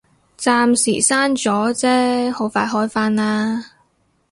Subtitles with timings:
[0.35, 3.73] 暫時閂咗啫，好快開返啦